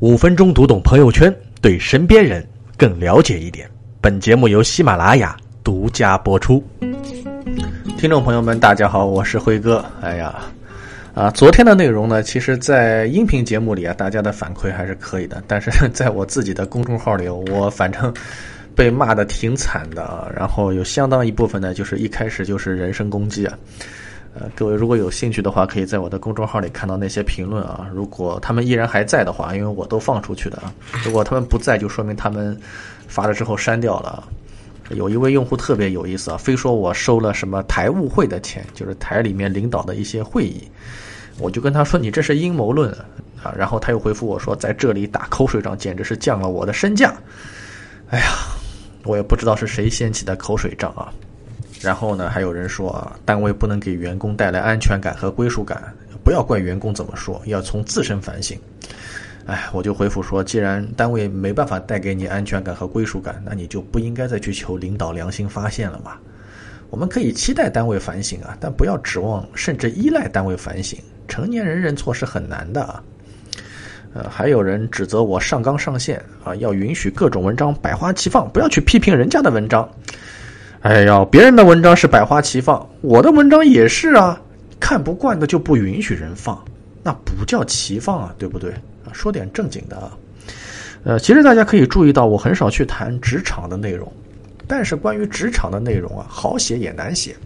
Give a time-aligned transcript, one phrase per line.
[0.00, 3.68] 五分钟读懂朋友圈，对身边人更了解一点。
[4.00, 6.62] 本节目由喜马拉雅独家播出。
[7.96, 9.84] 听众朋友们，大家好，我是辉哥。
[10.00, 10.38] 哎呀，
[11.14, 15.42] 啊，昨天的内容呢，其实，在音频节目里啊，大家的反馈还是可以的。
[15.48, 18.14] 但是 在我自己的公众号里，我反正
[18.76, 20.32] 被骂的挺惨的。
[20.32, 23.58] 然后有相当一部分呢，就是一开始就是人身攻击啊。
[24.34, 27.88] 呃，各位如果有兴趣的话，可以在我的公众号里看到那些评论啊。
[27.92, 30.72] 如果他们依然还在的话，因为我都放出去的啊。
[31.04, 32.58] 如果他们不在，就说明他们
[33.08, 34.28] 发了之后删掉了。
[34.90, 40.62] 有一位用户特别有意思啊，非说我收了什么台务会的钱，就是台里面领导的一些会议。
[41.38, 42.90] 我就跟他说：“你这是阴谋论
[43.42, 47.14] 啊！”然后他又回复我说：“在这里打口水仗，简直是降了我的身价。”
[48.10, 48.26] 哎呀，
[49.04, 51.12] 我也不知道是谁掀起的口水仗啊。
[51.80, 58.58] 然后呢，还有人说啊，单位不能给员工带来安全感和归属感，不要怪员工怎么说，要从自身反省。
[59.46, 66.18] 哎，我就回复说，既然单位没办法带给你安全感和归属感，那你就不应该再去求领导良心发现了嘛。
[66.90, 70.98] 我们可以期待单位反省啊，但不要指望甚至依赖单位反省。
[71.28, 73.02] 成年人认错是很难的啊。
[74.14, 79.88] 呃，还有人指责我上纲上线啊，要允许各种文章百花齐放，不要去批评人家的文章。
[80.88, 84.40] 哎呀，别人的文章是百花齐放，我的文章也是啊。
[84.80, 86.64] 看不惯的就不允许人放，
[87.02, 88.72] 那不叫齐放啊，对不对？
[89.12, 90.16] 说点正经的啊。
[91.04, 94.10] 呃，其实大家可以注意到，我很少去谈职场的内容，
[94.66, 97.36] 但是关于职场的内容啊，好写也难写。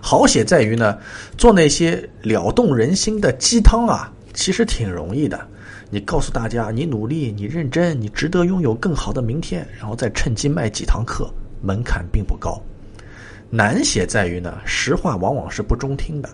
[0.00, 0.96] 好写在于呢，
[1.36, 5.38] 做那些撩动人心的鸡汤啊，其实挺容易的。
[5.90, 11.30] 你告诉大家，你努力，你认真，你值得拥有更好的明天，然后再趁机卖几堂课。
[11.60, 12.60] 门槛并不高，
[13.50, 16.28] 难写在于呢，实话往往是不中听的。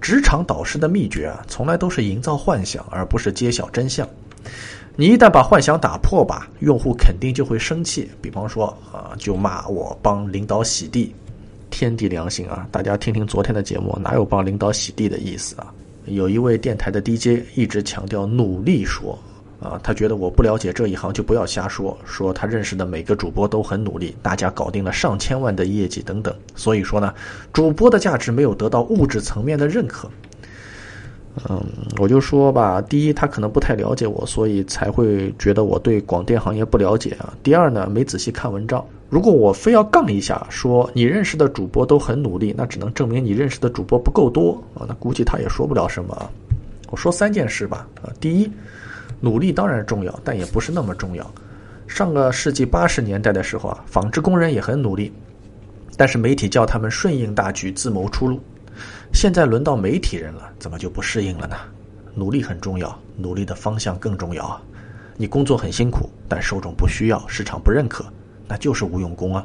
[0.00, 4.08] 职场导师的秘诀啊，从来都是营造幻想，而不是揭晓真相。
[4.96, 8.10] 你一旦把幻想打破吧，用户肯定就会生气。
[8.20, 11.14] 比方说啊，就骂我帮领导洗地，
[11.70, 12.66] 天地良心啊！
[12.70, 15.72] 大家听听昨天的节目，哪有帮领导洗地的意思啊？
[16.06, 19.18] 有一位电台的 DJ 一直强调努力说。
[19.62, 21.96] 啊，他觉得我不了解这一行就不要瞎说。
[22.04, 26.34] 说他认识的每个主播都很努力，大家搞定了上千万的业绩等等。
[26.56, 27.12] 所以说呢，
[27.52, 30.10] 主播的价值没有得到物质层面的认可。
[31.48, 31.62] 嗯，
[31.98, 37.32] 我就说吧，第一，他可能不太了解我，所以才会觉得我对广电行业不了解啊。
[37.42, 38.84] 第二呢，没仔细看文章。
[39.08, 44.86] 如果我非要杠一下，说你认识的主播都很努力，那只能证明你认识的主播不够多啊。
[44.88, 46.30] 那估计他也说不了什么。
[46.90, 47.86] 我说三件事吧。
[48.02, 48.50] 啊，第一。
[49.20, 51.30] 努力当然重要，但也不是那么重要。
[51.86, 55.12] 上个世纪八十年代的时候啊，纺织工人也很努力，
[55.96, 58.40] 但是媒体叫他们顺应大局，自谋出路。
[59.12, 61.56] 现在轮到媒体人了，怎么就不适应了呢？
[62.14, 64.62] 努力很重要，努力的方向更重要啊！
[65.16, 68.04] 你工作很辛苦，但受众不需要，市场不认可，
[68.48, 69.44] 那就是无用功啊！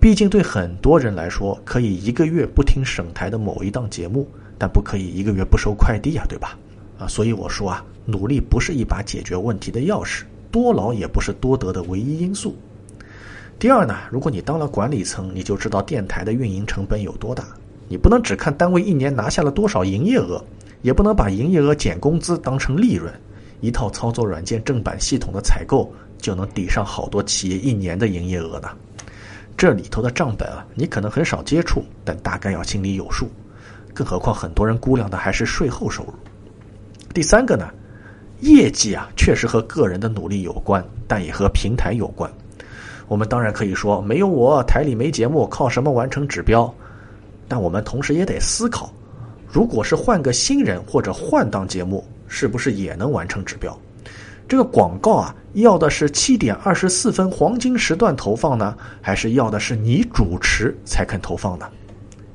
[0.00, 4.26] 毕竟对很多人来说，可以一个月不听省台的某一档节目，
[4.58, 6.58] 但不可以一个月不收快递啊，对吧？
[7.02, 12.56] 啊，所以我说啊，努力不是一把解决问题的钥匙，多劳也不是多得的唯一因素。
[13.58, 17.44] 第二呢，如果你当了管理层，你就知道电台的运营成本有多大。
[17.88, 20.42] 你不能只看单位一年拿下了多少营业额，
[20.82, 23.12] 也不能把营业额减工资当成利润。
[23.60, 28.68] 一套操作软件正版系统的采购就能抵上好多企业一年的营业额呢。
[29.56, 33.28] 这里头的账本啊，你可能很少接触，但大概要心里有数。
[33.92, 36.14] 更何况很多人估量的还是税后收入。
[37.12, 37.68] 第三个呢，
[38.40, 42.30] 业绩啊，确实和个人的努力有关，但也和平台有关。
[43.06, 46.72] 我们当然可以说，没有我台里没节目，靠什么完成指标？
[47.46, 48.90] 但我们同时也得思考，
[49.46, 53.78] 如果是换个新人或者换档节目，是不是也能完成指标？
[54.48, 61.68] 这个广告啊，要的是七点二十四分黄金时段投放呢，还是要的是你主持才肯投放呢？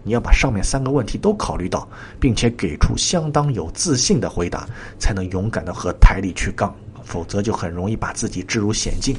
[0.07, 1.85] 你要把上面三个问题都考虑到，
[2.17, 4.65] 并且给出相当有自信的回答，
[4.97, 6.73] 才能勇敢的和台里去杠，
[7.03, 9.17] 否则就很容易把自己置入险境。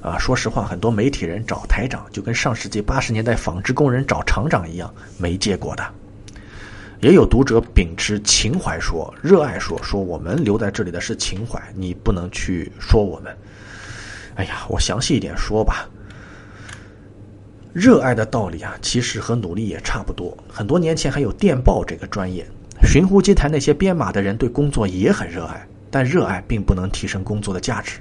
[0.00, 5.84] 啊，说实话，很多媒体人找台长，就跟上世纪八十年代纺织工人找厂长一样，没结果的。
[7.00, 13.36] 也有读者秉持情怀说，热爱说，说我们留在这里的是情怀，你不能去说我们。
[14.36, 15.86] 哎呀，我详细一点说吧。
[17.72, 20.36] 热爱的道理啊，其实和努力也差不多。
[20.46, 22.46] 很多年前还有电报这个专业，
[22.82, 27.98] 寻呼机台那些编码的人对工作也很热爱，但热爱并不能提升工作的价值。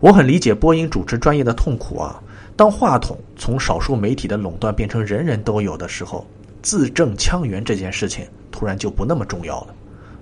[0.00, 2.22] 我很理解播音主持专业的痛苦啊。
[2.56, 6.26] 当话筒从少数媒体的垄断变成人人都有的时候，
[6.62, 9.74] 字正腔圆这件事情突然就不那么重要了。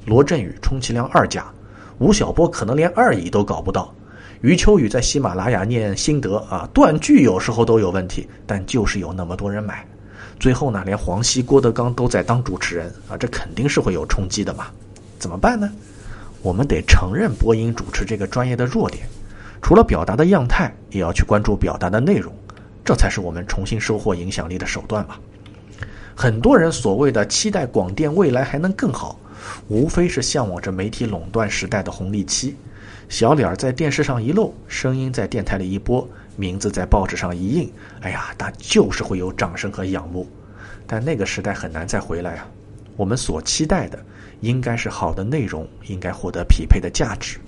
[0.05, 1.47] 罗振宇充其量二甲，
[1.99, 3.95] 吴晓波可能连二乙都搞不到。
[4.45, 9.83] 余秋雨在喜马拉雅念心得啊，断句有时候都有问题，但就是有那么多人买。
[10.39, 14.67] 最后呢，连黄西、郭德纲都在当主持人啊，这肯定是会有冲击的嘛。
[15.19, 15.73] 怎么办呢？
[16.43, 19.09] 我们得承认播音主持这个专业的弱点，
[19.63, 22.31] 除了表达的样态，也要去关注表达的内容，
[22.85, 25.17] 这才是我们重新收获影响力的手段嘛。
[26.15, 29.19] 很多人所谓的期待广电未来还能更好，
[29.69, 32.55] 无非是向往着媒体垄断时代的红利期。
[33.09, 40.27] 小脸儿在电视上一露，声音在电台里一播，名字在报纸上一印，哎呀，那就是会有掌声和仰慕。
[40.87, 42.47] 但那个时代很难再回来啊！
[42.97, 43.99] 我们所期待的，
[44.41, 47.39] 应该是好的内容，应该获得匹配的价值。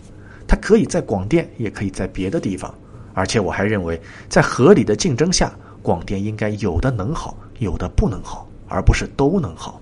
[0.49, 2.75] 它可以在广电，也可以在别的地方。
[3.15, 5.53] 而且我还认为，在合理的竞争下，
[5.83, 9.81] 广电应该有的能好，有的不能好，而不是都能好。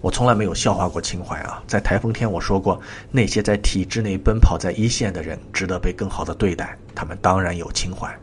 [0.00, 1.62] 我从来没有笑话过情怀啊！
[1.66, 2.80] 在台风天我说过，
[3.10, 6.76] 那些在体制内奔跑在一线的人，值得被更好的对待。
[6.94, 8.16] 他们当然有情怀，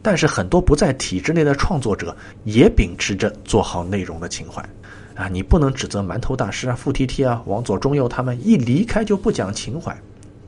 [0.00, 4.62] 但是很多不在体制内的创作者，也秉持着做好内容的情怀。
[5.16, 9.96] 啊，你不能指责馒头大师啊、付 T T 啊、王左、中右他们一离开就不讲情怀。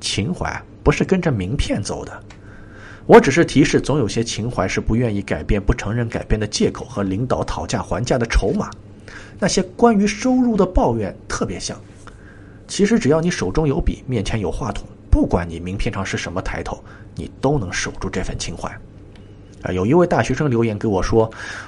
[0.00, 2.22] 情怀不是跟着名片走的。
[3.06, 8.70] 我只是提示，总有些情怀是不愿意改变、不承认改变的借口和领导讨价还价的筹码。
[9.40, 11.76] 那些关于收入的抱怨特别像，
[12.68, 16.78] 其实只要你手中有笔，面前有话筒，不管你名片上是什么抬头，
[17.16, 18.70] 你都能守住这份情怀。
[19.62, 21.24] 啊，有一位大学生留言给我说：“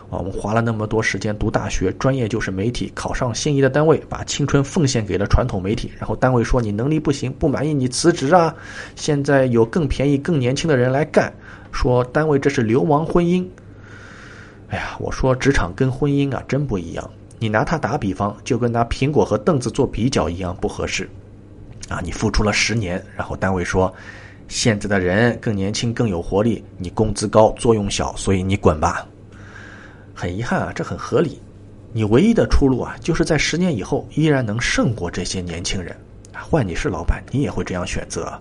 [0.08, 8.54] 啊，我们花了那么多时间读大学，专业就是媒体，考上心仪的单位，把青春奉献给了传统媒体，然后单位说你能力不行，不满意你辞职啊。
[8.96, 11.30] 现在有更便宜、更年轻的人来干，
[11.70, 13.46] 说单位这是流氓婚姻。
[14.68, 17.10] 哎呀，我说职场跟婚姻啊真不一样。”
[17.42, 21.10] 你拿它打比方，就跟拿苹果和凳子做比较一样不合适，
[21.88, 21.98] 啊！
[22.00, 23.92] 你付出了十年，然后单位说，
[24.46, 29.04] 现在的人更年轻更有活力，你工资高作用小，所以你滚吧。
[30.14, 31.40] 很遗憾啊，这很合理。
[31.92, 35.96] 你唯一的出路啊，就是在十年以后依然能胜过这些年轻人。
[36.32, 38.40] 换你是老板，你也会这样选择。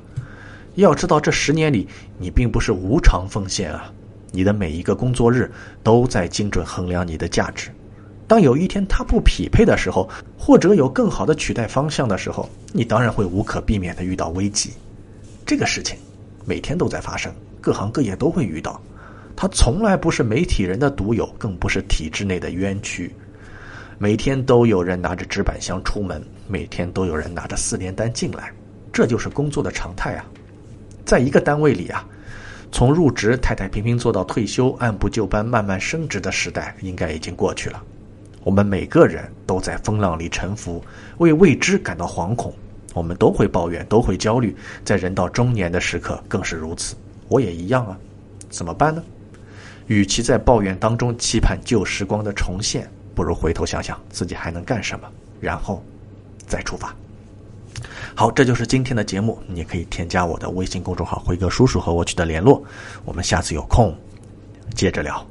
[0.75, 1.87] 要知道，这十年里
[2.19, 3.91] 你并不是无偿奉献啊，
[4.29, 5.51] 你的每一个工作日
[5.81, 7.71] 都在精准衡量你的价值。
[8.31, 14.71] 当有一天它不匹配的时候，或者有更好的取代方向的时候，你当然会无可避免的遇到危机。
[15.45, 15.97] 这个事情
[16.45, 17.29] 每天都在发生，
[17.59, 18.81] 各行各业都会遇到。
[19.35, 23.13] 它从来不是媒体人的独有，更不是体制内的冤屈。
[23.97, 28.49] 每天都有人拿着纸板箱出门，每天都有人拿着四联单进来，
[28.93, 30.23] 这就是工作的常态啊。
[31.05, 32.07] 在一个单位里啊，
[32.71, 37.83] 从入职太太平平做到退休，按部就班慢慢升职的时代，应该已经过去了。
[38.43, 40.83] 我们每个人都在风浪里沉浮，
[41.17, 42.53] 为未知感到惶恐。
[42.93, 46.95] 我们都会抱怨，都会焦虑，在人到中年的时刻更是如此。
[47.29, 47.97] 我也一样啊，
[48.49, 49.01] 怎么办呢？
[49.87, 55.07] 与其在抱怨当中期盼旧时光的重现，不如回头想想自己还能干什么，
[55.39, 55.83] 然后
[56.45, 56.93] 再出发。
[58.13, 59.39] 好，这就是今天的节目。
[59.47, 62.61] 你可以添加我的微信公众号“辉哥叔叔”和我取得联络。
[63.05, 63.95] 我们下次有空
[64.75, 65.25] 接着聊。